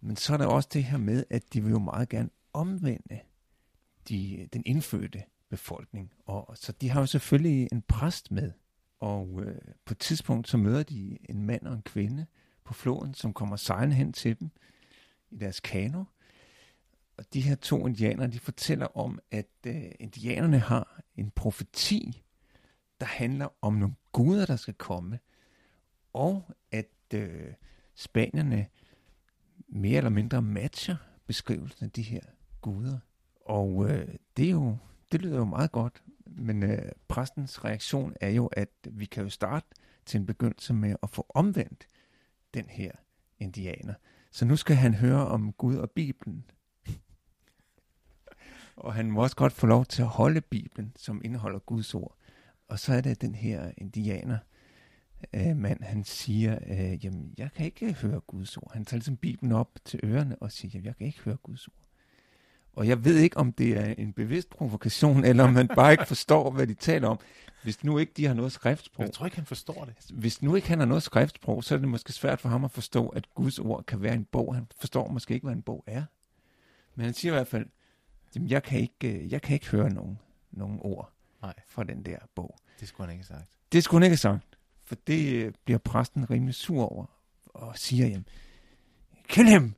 [0.00, 3.20] Men så er der også det her med, at de vil jo meget gerne omvende
[4.08, 6.12] de, den indfødte befolkning.
[6.26, 8.52] Og, så de har jo selvfølgelig en præst med.
[9.00, 12.26] Og øh, på et tidspunkt så møder de en mand og en kvinde
[12.70, 14.50] på floden, som kommer sejlende hen til dem
[15.30, 16.04] i deres kano.
[17.16, 22.22] Og de her to indianere, de fortæller om, at øh, indianerne har en profeti,
[23.00, 25.18] der handler om nogle guder, der skal komme,
[26.12, 27.52] og at øh,
[27.94, 28.66] spanierne
[29.68, 32.22] mere eller mindre matcher beskrivelsen af de her
[32.60, 32.98] guder.
[33.44, 34.76] Og øh, det er jo,
[35.12, 39.30] det lyder jo meget godt, men øh, præstens reaktion er jo, at vi kan jo
[39.30, 39.66] starte
[40.06, 41.86] til en begyndelse med at få omvendt
[42.54, 42.92] den her
[43.38, 43.94] indianer.
[44.30, 46.44] Så nu skal han høre om Gud og Bibelen.
[48.76, 52.16] og han må også godt få lov til at holde Bibelen, som indeholder Guds ord.
[52.68, 54.38] Og så er det den her indianer,
[55.34, 58.72] øh, mand, han siger, øh, jamen, jeg kan ikke høre Guds ord.
[58.72, 61.68] Han tager ligesom Bibelen op til ørerne og siger, jamen, jeg kan ikke høre Guds
[61.68, 61.89] ord.
[62.80, 66.06] Og jeg ved ikke, om det er en bevidst provokation, eller om han bare ikke
[66.06, 67.20] forstår, hvad de taler om.
[67.62, 69.04] Hvis nu ikke de har noget skriftsprog.
[69.04, 69.94] Jeg tror ikke, han forstår det.
[70.14, 72.70] Hvis nu ikke han har noget skriftsprog, så er det måske svært for ham at
[72.70, 74.54] forstå, at Guds ord kan være en bog.
[74.54, 76.04] Han forstår måske ikke, hvad en bog er.
[76.94, 77.66] Men han siger i hvert fald,
[78.34, 80.18] jamen, jeg kan ikke, øh, jeg kan ikke høre nogen,
[80.50, 81.12] nogen ord
[81.42, 81.54] Nej.
[81.68, 82.56] fra den der bog.
[82.80, 83.50] Det skulle han ikke have sagt.
[83.72, 84.58] Det skulle han ikke have sagt.
[84.84, 87.06] For det øh, bliver præsten rimelig sur over,
[87.44, 88.28] og siger, jamen,
[89.28, 89.74] kill him!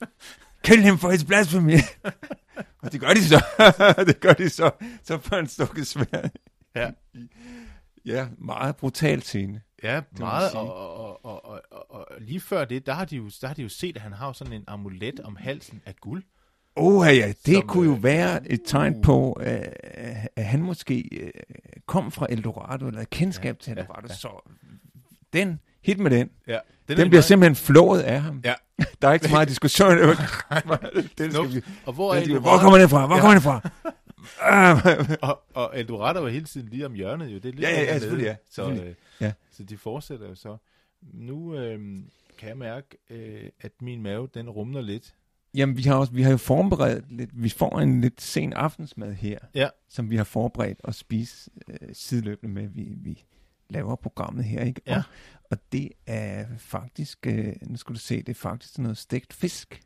[0.62, 1.78] Kill him for his blasphemy!
[2.82, 3.44] og det gør de så.
[4.08, 4.70] det gør de så.
[5.04, 6.28] Så får han stukket svær.
[6.74, 6.90] Ja.
[8.06, 9.60] Ja, meget brutal scene.
[9.82, 13.30] Ja, meget, og, og, og, og, og, og, lige før det, der har, de jo,
[13.40, 16.22] der har de jo set, at han har sådan en amulet om halsen af guld.
[16.76, 19.02] Åh ja, det Som, kunne jo øh, være et tegn uh.
[19.02, 19.62] på, øh,
[20.36, 21.30] at han måske øh,
[21.86, 24.06] kom fra Eldorado, eller kendskab Ja, til ja, Eldorado.
[24.08, 24.14] ja.
[24.14, 24.50] Så
[25.32, 26.30] den, hit med den.
[26.46, 28.40] Ja, Den, den bliver simpelthen flået af ham.
[28.44, 28.54] Ja.
[29.02, 29.90] Der er ikke så meget diskussion.
[29.98, 30.14] den
[31.14, 31.48] skal Nope.
[31.48, 33.06] vi, Og hvor er den, hvor kommer den fra?
[33.06, 33.20] Hvor Ja.
[33.20, 33.70] kommer den fra?
[35.28, 37.34] Og, og Eldorado var hele tiden lige om hjørnet jo.
[37.34, 38.36] Det er lidt Ja, ja, ja, selvfølgelig, ja.
[38.50, 38.88] Så, Selvfølgelig.
[38.88, 39.32] øh, Ja.
[39.50, 40.56] så de fortsætter jo så.
[41.12, 41.78] Nu øh,
[42.38, 45.14] kan jeg mærke, øh, at min mave, den rumler lidt.
[45.54, 47.30] Jamen, vi har, også, vi har jo forberedt lidt.
[47.32, 49.68] Vi får en lidt sen aftensmad her, Ja.
[49.88, 53.24] som vi har forberedt at spise øh, sideløbende med, vi, vi
[53.72, 54.62] laver programmet her.
[54.64, 54.80] Ikke?
[54.86, 54.96] Ja.
[54.96, 55.02] Og,
[55.50, 59.82] og det er faktisk, øh, nu skal du se, det er faktisk noget stegt fisk,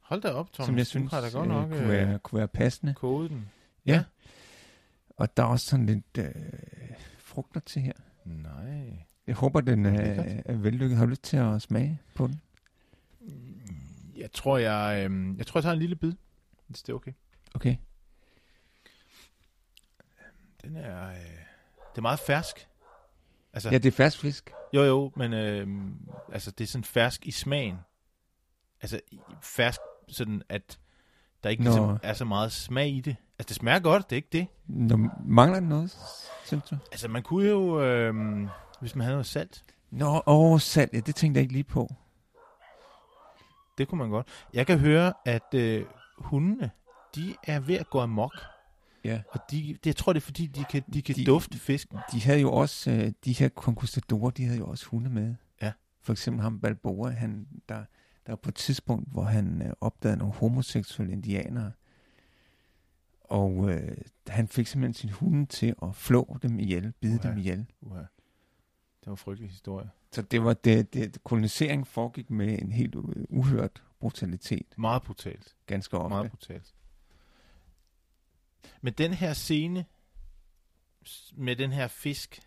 [0.00, 0.66] Hold da op, Thomas.
[0.66, 2.94] som jeg synes godt øh, nok kunne, være, kunne være passende.
[2.94, 3.48] kodet den.
[3.86, 4.04] Ja.
[5.16, 6.34] Og der er også sådan lidt øh,
[7.18, 7.92] frugter til her.
[8.24, 9.04] Nej.
[9.26, 10.42] Jeg håber, den er, Lækkert.
[10.46, 10.96] er vellykket.
[10.98, 12.40] Har du lyst til at smage på den?
[14.16, 16.12] Jeg tror, jeg, øh, jeg tror, jeg tager en lille bid,
[16.66, 17.12] hvis det er okay.
[17.54, 17.76] Okay.
[20.62, 21.14] Den er, øh,
[21.92, 22.68] det er meget fersk.
[23.52, 24.52] Altså, Ja, det er fersk fisk.
[24.72, 25.66] Jo, jo, men øh,
[26.32, 27.76] altså, det er sådan fersk i smagen.
[28.80, 29.00] Altså
[29.42, 30.78] fersk, sådan at
[31.44, 31.70] der ikke Nå.
[31.70, 33.16] ligesom er så meget smag i det.
[33.38, 34.46] Altså det smager godt, det er ikke det.
[34.66, 35.96] Nå, mangler den noget,
[36.44, 36.76] synes du?
[36.92, 38.14] Altså man kunne jo, øh,
[38.80, 40.92] hvis man havde noget salt, Nå, åh, salt.
[40.92, 41.88] Ja, det tænkte jeg ikke lige på.
[43.78, 44.26] det kunne man godt.
[44.52, 45.86] Jeg kan høre, at øh,
[46.18, 46.70] hundene,
[47.14, 48.32] de er ved at gå amok.
[49.04, 49.22] Ja.
[49.28, 51.98] Og de, det, jeg tror, det er fordi, de kan, de kan De- dufte fisken.
[52.12, 55.34] De havde jo også, øh, de her konquistadorer, de havde jo også hunde med.
[55.62, 55.72] Ja.
[56.00, 57.84] For eksempel ham Balboa, han, der
[58.26, 61.72] Der på et tidspunkt, hvor han øh, opdagede nogle homoseksuelle indianere,
[63.20, 63.96] og øh,
[64.28, 67.28] han fik simpelthen sin hunde til at flå dem ihjel, bide Uha.
[67.28, 67.66] dem ihjel.
[67.80, 67.98] Uha.
[67.98, 69.90] Det var en frygtelig historie.
[70.12, 75.54] Så det var det, det, kolonisering foregik med en helt øh, uhørt brutalitet, Meget brutalt.
[75.66, 76.08] ganske ofte.
[76.08, 76.74] Meget brutalt.
[78.82, 79.84] Men den her scene
[81.34, 82.40] med den her fisk,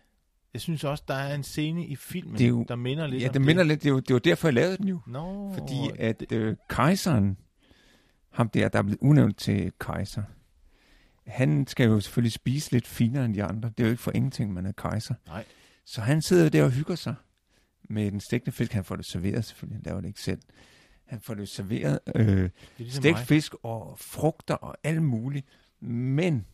[0.52, 3.22] jeg synes også, der er en scene i filmen, Det er jo- der minder lidt
[3.22, 5.00] Ja, om det minder lidt, det var, det var derfor, jeg lavede den jo.
[5.06, 7.36] Nå, Fordi at øh, kejseren,
[8.30, 10.22] ham der, der er blevet udnævnt til kejser,
[11.26, 13.68] han skal jo selvfølgelig spise lidt finere end de andre.
[13.68, 15.14] Det er jo ikke for ingenting, man er kejser.
[15.26, 15.44] Nej.
[15.84, 17.14] Så han sidder der og hygger sig
[17.88, 18.72] med den stegte fisk.
[18.72, 20.40] Han får det serveret selvfølgelig, han laver det ikke selv.
[21.06, 23.26] Han får det serveret øh, det ligesom stegt mig.
[23.26, 25.46] fisk og frugter og alt muligt.
[25.80, 26.46] Men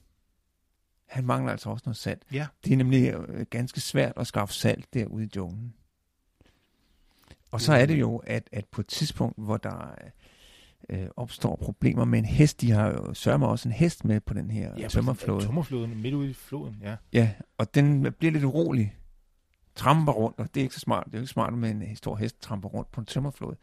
[1.06, 2.22] han mangler altså også noget salt.
[2.32, 2.46] Ja.
[2.64, 5.74] Det er nemlig øh, ganske svært at skaffe salt derude i junglen.
[7.50, 9.94] Og så er det jo, at, at på et tidspunkt, hvor der
[10.88, 14.35] øh, opstår problemer med en hest, de har jo sørger også en hest med på
[14.35, 15.46] den her ja, tømmerflåde.
[15.46, 16.96] Tømmerfloden, midt ude i floden, ja.
[17.12, 18.96] Ja, og den bliver lidt urolig.
[19.74, 21.06] Tramper rundt, og det er ikke så smart.
[21.06, 23.56] Det er jo ikke smart med en stor hest tramper rundt på en tømmerflåde.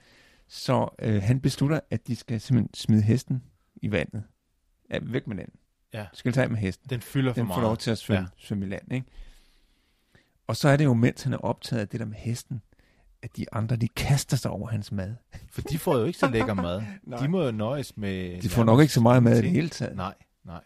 [0.48, 3.44] Så øh, han beslutter, at de skal simpelthen smide hesten
[3.76, 4.24] i vandet.
[4.92, 5.50] Ja, væk med den.
[5.94, 6.06] Ja.
[6.14, 6.90] Skal tage med hesten.
[6.90, 7.58] Den fylder for Den meget.
[7.58, 8.46] får lov til at svømme, ja.
[8.46, 9.08] svømme i land, ikke?
[10.48, 12.62] Og så er det jo, mens han er optaget af det der med hesten,
[13.22, 15.16] at de andre, de kaster sig over hans mad.
[15.50, 16.84] For de får jo ikke så lækker mad.
[17.22, 18.42] De må jo nøjes med...
[18.42, 19.96] De får nok ikke så meget mad i det hele taget.
[19.96, 20.64] Nej, nej.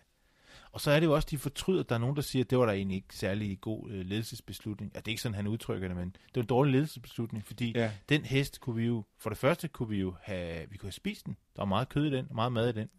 [0.71, 2.49] Og så er det jo også, de fortryder, at der er nogen, der siger, at
[2.49, 4.91] det var der egentlig ikke særlig god øh, ledelsesbeslutning.
[4.95, 7.71] Ja, det er ikke sådan, han udtrykker det, men det var en dårlig ledelsesbeslutning, fordi
[7.75, 7.91] Ja.
[8.09, 10.91] den hest kunne vi jo, for det første kunne vi jo have, vi kunne have
[10.93, 11.37] spist den.
[11.55, 12.89] Der var meget kød i den, meget mad i den.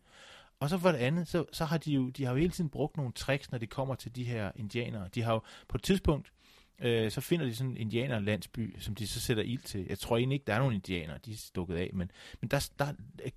[0.60, 2.70] Og så for det andet, så, så har de jo, de har jo hele tiden
[2.70, 5.08] brugt nogle tricks, når de kommer til de her indianere.
[5.14, 6.32] De har jo på et tidspunkt,
[6.82, 9.86] øh, så finder de sådan en indianerlandsby, som de så sætter ild til.
[9.88, 12.68] Jeg tror egentlig ikke, der er nogen indianere, de er stukket af, men, men der,
[12.78, 12.86] der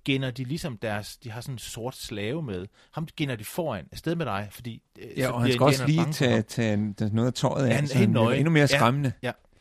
[0.04, 2.66] gener de ligesom deres, de har sådan en sort slave med.
[2.92, 4.82] Ham gener de foran, afsted med dig, fordi...
[4.98, 7.84] Øh, Ja, og han skal også lige tage, tage, tage noget af tøjet af, Han
[7.84, 8.38] er så helt han nøgen.
[8.38, 8.66] endnu mere Ja.
[8.66, 9.12] skræmmende.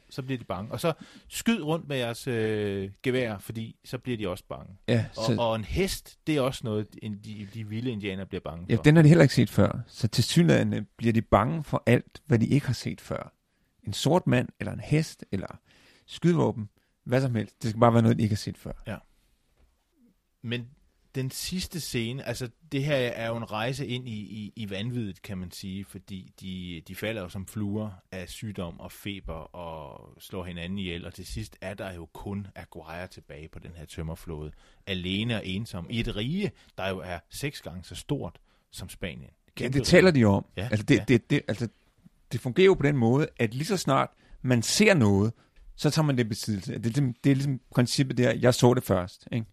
[0.10, 0.72] Så bliver de bange.
[0.72, 0.94] Og så
[1.28, 4.78] skyd rundt med jeres øh, gevær, fordi så bliver de også bange.
[4.88, 8.26] Ja, Og, så, og en hest, det er også noget, en- de, de vilde indianere
[8.26, 8.72] bliver bange for.
[8.72, 9.80] ja, den har de heller ikke set før.
[9.88, 13.34] Så til synligheden bliver de bange for alt, hvad de ikke har set før.
[13.84, 15.60] En sort mand, eller en hest, eller
[16.06, 16.70] skydevåben,
[17.04, 17.64] hvad som helst.
[17.64, 18.72] Det skal bare være noget, de ikke har set før.
[20.42, 20.68] Men
[21.18, 25.22] den sidste scene, altså det her er jo en rejse ind i, i, i vanvittigt,
[25.22, 30.14] kan man sige, fordi de, de falder jo som fluer af sygdom og feber og
[30.22, 33.86] slår hinanden ihjel, og til sidst er der jo kun Aguirre tilbage på den her
[33.86, 34.52] tømmerflåde,
[34.88, 38.40] alene og ensom, i et rige, der jo er seks gange så stort
[38.72, 39.22] som Spanien.
[39.22, 40.46] Ja, Kæmpe det taler de om.
[40.58, 41.04] Ja, altså, det, ja.
[41.08, 41.68] det, det, altså,
[42.32, 44.10] det fungerer jo på den måde, at lige så snart
[44.42, 45.34] man ser noget,
[45.76, 46.72] så tager man det besiddelse.
[46.74, 49.46] Det, er ligesom- det er ligesom princippet der, jeg så det først, ikke?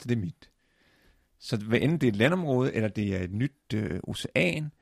[0.00, 0.50] så det er mit.
[1.44, 4.72] Så hvad enten det er et landområde, eller det er et nyt øh, ocean,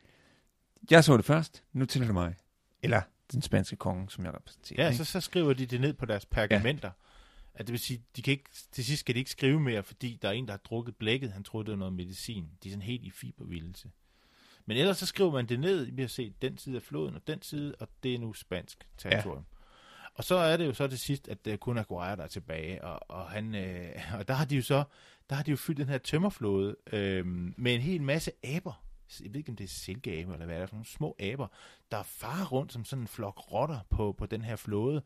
[0.90, 2.34] jeg så det først, nu tilhører det mig.
[2.82, 4.84] Eller den spanske konge, som jeg repræsenterer.
[4.84, 5.04] Ja, ikke?
[5.04, 6.88] så, så skriver de det ned på deres pergamenter.
[6.88, 7.58] Ja.
[7.58, 10.18] At det vil sige, de kan ikke, til sidst skal de ikke skrive mere, fordi
[10.22, 11.32] der er en, der har drukket blækket.
[11.32, 12.48] Han troede, det var noget medicin.
[12.62, 13.90] De er sådan helt i fibervildelse.
[14.66, 15.84] Men ellers så skriver man det ned.
[15.84, 18.86] Vi har set den side af floden og den side, og det er nu spansk
[18.98, 19.44] territorium.
[19.52, 19.58] Ja.
[20.14, 22.28] Og så er det jo så til sidst, at det er kun Aguirre, der er
[22.28, 22.84] tilbage.
[22.84, 24.84] Og, og, han, øh, og der har de jo så
[25.32, 28.84] der har de jo fyldt den her tømmerflåde øh, med en hel masse aber.
[29.20, 31.46] Jeg ved ikke, om det er silkeaber, eller hvad det er for nogle små aber,
[31.90, 35.02] der farer rundt som sådan en flok rotter på, på den her flåde.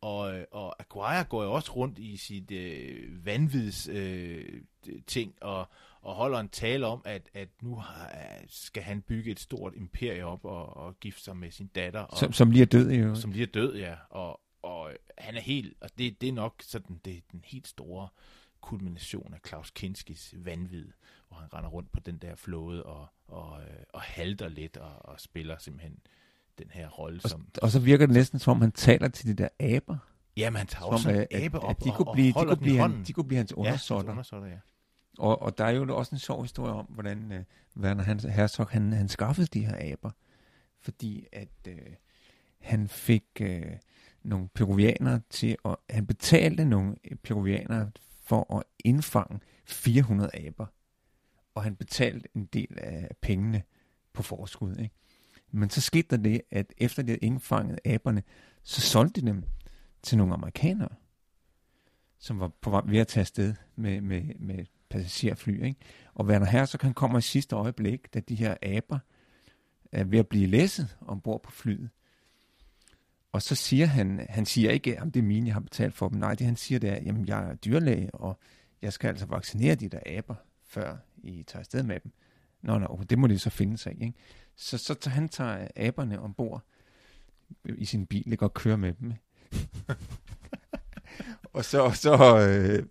[0.00, 4.62] Og, øh, og Aguirre går jo også rundt i sit øh, vanvids øh,
[5.06, 5.68] ting og,
[6.02, 8.12] og holder en tale om, at, at nu har,
[8.48, 12.00] skal han bygge et stort imperie op og, og gifte sig med sin datter.
[12.00, 13.14] Og, som, som lige er død jo.
[13.14, 13.94] som lige er død, ja.
[14.10, 17.68] Og, og han er helt, og det, det er nok sådan, det er den helt
[17.68, 18.08] store
[18.60, 20.88] kulmination af Klaus Kinskis vanvid,
[21.28, 25.06] hvor han render rundt på den der flåde og, og, øh, og halter lidt og,
[25.08, 25.98] og spiller simpelthen
[26.58, 27.48] den her rolle Og, som...
[27.62, 29.96] og så virker det næsten som om, han taler til de der aber.
[30.36, 32.54] Jamen, han tager også en abe op at de og, kunne og blive, de holder
[32.54, 34.12] kunne blive, han, de kunne blive hans Ja, undersåtter.
[34.14, 34.58] hans undersåtter, ja.
[35.18, 37.44] Og, og der er jo også en sjov historie om, hvordan øh,
[37.76, 40.10] Werner Hans Herzog, han, han skaffede de her aber.
[40.80, 41.76] Fordi at øh,
[42.60, 43.62] han fik øh,
[44.22, 47.90] nogle peruvianere til at, han betalte nogle peruvianere
[48.30, 50.66] for at indfange 400 aber.
[51.54, 53.62] Og han betalte en del af pengene
[54.12, 54.76] på forskud.
[54.76, 54.94] Ikke?
[55.50, 58.22] Men så skete der det, at efter de havde indfanget aberne,
[58.62, 59.44] så solgte de dem
[60.02, 60.88] til nogle amerikanere,
[62.18, 65.64] som var på vej ved at tage afsted med, med, med passagerfly.
[65.64, 65.80] Ikke?
[66.14, 68.98] Og Werner Herzog, han kommer i sidste øjeblik, da de her aber
[69.92, 71.90] er ved at blive læsset ombord på flyet.
[73.32, 76.08] Og så siger han, han siger ikke, at det er mine, jeg har betalt for
[76.08, 76.18] dem.
[76.18, 78.38] Nej, det han siger, det er, at jeg er dyrlæge, og
[78.82, 82.12] jeg skal altså vaccinere de der aber, før I tager afsted med dem.
[82.62, 83.92] Nå, nå, det må de så finde sig.
[83.92, 84.14] Ikke?
[84.56, 86.64] Så, så tager han tager aberne ombord
[87.64, 89.12] i sin bil ikke, og kører med dem
[91.52, 92.86] og så, så øh,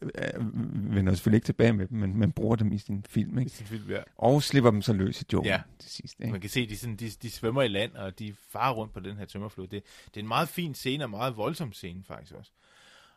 [0.95, 3.37] vender selvfølgelig ikke tilbage med dem, men man bruger dem i sin film.
[3.39, 3.49] Ikke?
[3.49, 4.01] I sin film, ja.
[4.15, 5.61] Og slipper dem så løs i jorden Ja.
[5.79, 6.19] til sidst.
[6.19, 6.31] Ikke?
[6.31, 8.99] Man kan se, de, sådan, de, de svømmer i land, og de farer rundt på
[8.99, 9.67] den her tømmerflod.
[9.67, 12.51] Det, det er en meget fin scene, og meget voldsom scene faktisk også.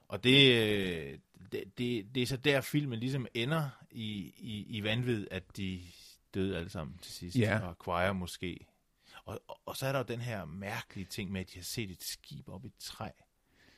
[0.08, 1.18] Og det, øh,
[1.52, 5.80] det, det, det er så der, filmen ligesom ender i, i, i vanvid, at de
[6.34, 7.36] døde alle sammen til sidst.
[7.38, 7.58] Ja.
[7.58, 8.66] Og Quire måske.
[9.24, 11.64] Og, og, og så er der jo den her mærkelige ting med, at de har
[11.64, 13.08] set et skib op i et træ.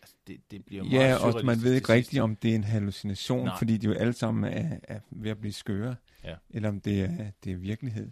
[0.05, 2.65] Altså, det, det bliver meget Ja, og man ved ikke rigtigt, om det er en
[2.65, 3.59] hallucination, Nej.
[3.59, 6.35] fordi de jo alle sammen er, er ved at blive skøre, Ja.
[6.51, 8.11] eller om det er, det er virkelighed.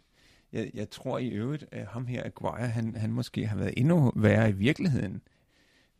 [0.52, 4.12] Jeg, jeg tror i øvrigt, at ham her, Aguirre, han, han måske har været endnu
[4.16, 5.22] værre i virkeligheden,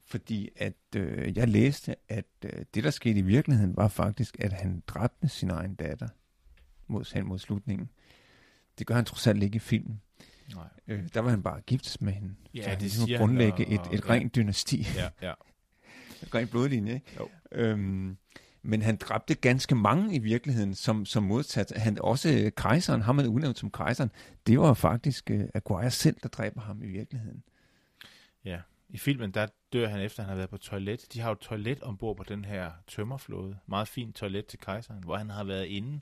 [0.05, 4.53] fordi at øh, jeg læste, at øh, det, der skete i virkeligheden, var faktisk, at
[4.53, 6.09] han dræbte sin egen datter
[6.87, 7.89] mod, hen mod slutningen.
[8.79, 10.01] Det gør han trods alt ikke i filmen.
[10.55, 10.65] Nej.
[10.89, 12.35] Øh, der var han bare gift med hende.
[12.55, 14.87] Ja, Så han det ligesom siger han, grundlægge og- et, et rent dynasti.
[14.97, 15.33] Ja, ja.
[16.35, 17.07] Ren blodlinje, ikke?
[17.19, 17.29] Jo.
[17.53, 18.17] Øhm,
[18.63, 21.73] men han dræbte ganske mange i virkeligheden, som, som modsat.
[21.77, 24.11] Han også øh, kejseren, ham man udnævnt som kejseren,
[24.47, 27.43] det var faktisk uh, Aguirre selv, der dræber ham i virkeligheden.
[28.45, 31.07] Ja, i filmen der dør han efter, han har været på toilet.
[31.13, 33.59] De har jo et toilet ombord på den her tømmerflåde.
[33.67, 36.01] Meget fint toilet til kejseren, hvor han har været inde.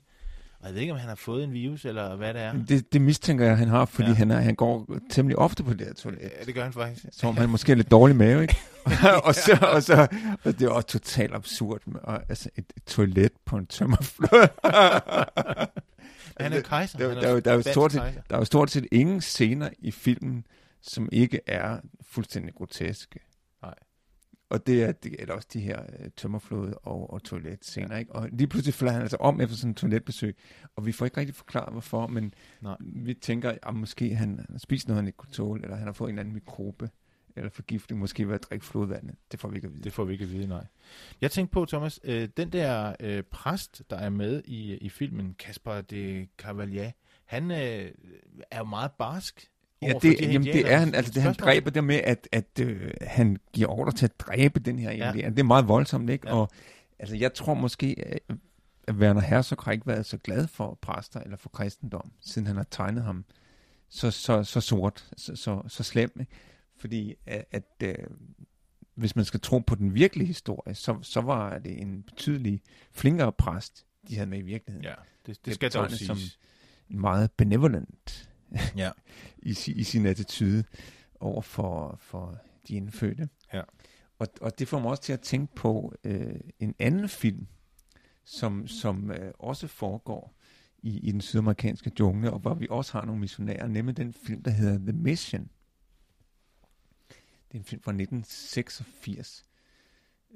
[0.61, 2.53] Og jeg ved ikke, om han har fået en virus, eller hvad det er.
[2.67, 4.13] Det, det mistænker jeg, han har, fordi Ja.
[4.13, 6.21] han, er, han går temmelig ofte på det her toilet.
[6.21, 7.05] Ja, det gør han faktisk.
[7.11, 8.55] Så om han måske er lidt dårlig mave, ikke?
[9.25, 10.07] og, så, og, så,
[10.43, 14.49] og det er også totalt absurd med og, altså et, et toilet på en tømmerflåde.
[16.39, 16.97] Han er jo kejser.
[16.97, 19.21] der, der, der, der, er jo spansk stort set, der er jo stort set ingen
[19.21, 20.45] scener i filmen,
[20.81, 21.77] som ikke er
[22.09, 23.19] fuldstændig groteske.
[24.51, 28.15] Og det er, det er også de her øh, tømmerflåde og, og toiletscener, ikke?
[28.15, 30.35] Og lige pludselig falder han altså om efter sådan en toiletbesøg,
[30.75, 32.75] og vi får ikke rigtig forklaret, hvorfor, men Nej.
[32.79, 35.93] vi tænker, at måske han har spist noget, han ikke kunne tåle, eller han har
[35.93, 36.89] fået en eller anden mikrobe,
[37.35, 39.15] eller forgiftning, måske ved at drikke flodvandet.
[39.31, 39.83] Det får vi ikke at vide.
[39.83, 40.65] Det får vi ikke at vide, nej.
[41.21, 45.35] Jeg tænkte på, Thomas, øh, den der øh, præst, der er med i, i filmen,
[45.39, 46.91] Kasper de Cavalier,
[47.25, 47.91] han øh,
[48.51, 49.47] er jo meget barsk.
[49.81, 52.59] Ja, det, de jamen det er han, altså det han dræber der med, at, at
[52.61, 55.29] øh, han giver ordre til at dræbe den her Ja.
[55.29, 56.27] Det er meget voldsomt, ikke?
[56.27, 56.33] Ja.
[56.35, 56.49] Og
[56.99, 57.95] altså jeg tror måske,
[58.29, 58.35] at-
[58.91, 62.67] Werner Herzog har ikke været så glad for præster eller for kristendom, siden han har
[62.71, 63.25] tegnet ham
[63.89, 66.31] så, så, så sort, så, så, så slem, ikke?
[66.77, 67.95] Fordi at, at øh,
[68.95, 73.31] hvis man skal tro på den virkelige historie, så, så var det en betydelig flinkere
[73.31, 74.83] præst, de havde med i virkeligheden.
[74.85, 74.93] Ja,
[75.25, 76.07] det, det, Det skal dog siges.
[76.07, 76.17] som-
[76.89, 78.29] En meget benevolent
[78.77, 78.91] Ja.
[79.51, 80.63] i, i sin attitude
[81.19, 82.37] over for, for
[82.67, 83.29] de indfødte.
[83.53, 83.61] Ja.
[84.19, 87.47] Og, og det får mig også til at tænke på øh, en anden film,
[88.23, 90.33] som, som øh, også foregår
[90.83, 94.43] i, i den sydamerikanske jungle, og hvor vi også har nogle missionærer, nemlig den film,
[94.43, 95.49] der hedder The Mission.
[97.47, 99.45] Det er en film fra 1986,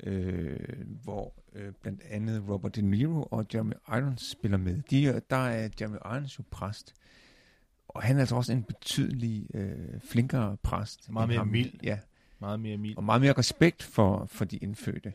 [0.04, 0.60] øh,
[1.04, 4.82] hvor øh, blandt andet Robert De Niro og Jeremy Irons spiller med.
[4.90, 6.94] De, er- der er Jeremy Irons jo præst,
[7.88, 11.12] og han er altså også en betydelig øh, flinkere præst.
[11.12, 11.48] Meget mere ham.
[11.48, 11.74] mild.
[11.84, 12.00] Ja,
[12.40, 12.98] Meget mere mild.
[12.98, 15.14] og meget mere respekt for, for de indfødte.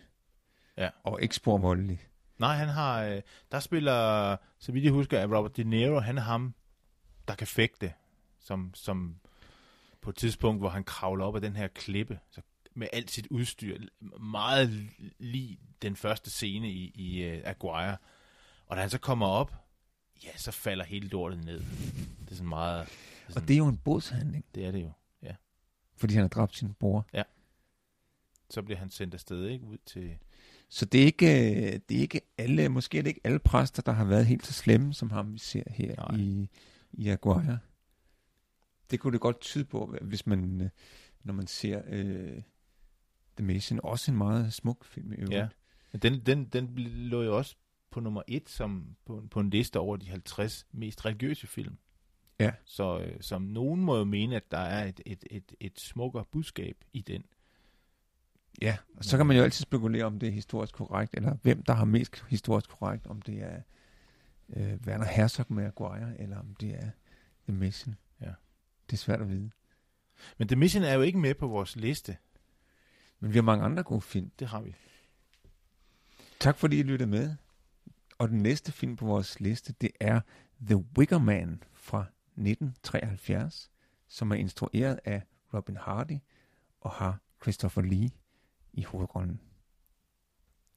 [0.77, 0.89] Ja.
[1.05, 2.01] Og ikke spor voldelig.
[2.39, 3.03] Nej, han har...
[3.05, 6.55] Øh, der spiller, så vidt jeg husker, at Robert De Niro, han er ham,
[7.29, 7.93] der kan fægte,
[8.41, 9.17] som, som
[10.01, 12.41] på et tidspunkt, hvor han kravler op ad den her klippe, så
[12.75, 13.79] med alt sit udstyr,
[14.21, 17.97] meget lige den første scene i, i uh, Aguirre.
[18.67, 19.55] Og da han så kommer op,
[20.25, 21.61] ja, så falder hele lortet ned.
[21.61, 22.87] Det er sådan meget...
[22.87, 24.93] Det er, Og sådan, det er jo en bådshandling, det er det jo.
[25.97, 27.07] fordi han har dræbt sin bror.
[28.51, 29.65] Så bliver han sendt afsted, ikke?
[29.65, 30.19] Ud til...
[30.69, 33.83] Så det er ikke, øh, det er ikke alle, måske er det ikke alle præster,
[33.83, 36.21] der har været helt så slemme, som ham vi ser her Nej.
[36.21, 36.49] i,
[36.93, 37.59] i Aguirre.
[38.91, 40.69] Det kunne det godt tyde på, hvis man, øh,
[41.25, 42.43] når man ser øh,
[43.37, 45.33] The Mission, også en meget smuk film i øvrigt.
[45.33, 45.49] Ja.
[45.93, 47.57] Men den, den, den lå jo også
[47.91, 51.79] på nummer et som, på, på en liste over de 50 mest religiøse film.
[52.41, 52.53] Ja.
[52.65, 56.25] Så øh, som nogen må jo mene, at der er et, et, et, et smukkere
[56.25, 57.25] budskab i den.
[58.63, 61.63] Ja, og så kan man jo altid spekulere, om det er historisk korrekt, eller hvem
[61.63, 63.63] der har mest historisk korrekt, om det er
[64.57, 66.91] øh, Werner Herzog med Aguirre, eller om det er
[67.49, 67.97] The Mission.
[68.21, 68.33] Ja.
[68.87, 69.51] Det er svært at vide.
[70.39, 72.17] Men The Mission er jo ikke med på vores liste.
[73.21, 74.31] Men vi har mange andre gode film.
[74.39, 74.75] Det har vi.
[76.41, 77.37] Tak fordi I lyttede med.
[78.21, 80.21] Og den næste film på vores liste, det er
[80.67, 83.71] The Wicker Man fra 1973,
[84.09, 85.23] som er instrueret af
[85.55, 86.19] Robin Hardy
[86.81, 88.11] og har Christopher Lee
[88.73, 89.41] i hovedrollen.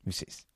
[0.03, 0.47] Vi ses.